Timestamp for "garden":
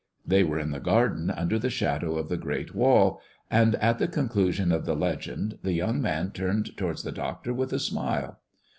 0.79-1.29